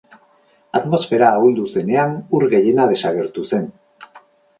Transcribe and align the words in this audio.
Atmosfera 0.77 1.27
ahuldu 1.33 1.65
zenean 1.79 2.15
ur 2.37 2.45
gehiena 2.55 2.87
desagertu 2.93 3.45
zen. 3.51 3.69